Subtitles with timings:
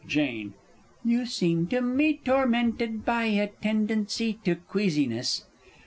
[0.07, 0.55] Jane.
[1.05, 5.45] You seem to me tormented by a tendency to queasiness?